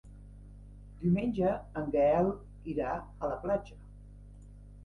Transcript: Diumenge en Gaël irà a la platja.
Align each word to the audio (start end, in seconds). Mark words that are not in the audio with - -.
Diumenge 1.01 1.51
en 1.81 1.93
Gaël 1.97 2.31
irà 2.75 2.97
a 2.99 3.33
la 3.35 3.39
platja. 3.47 3.79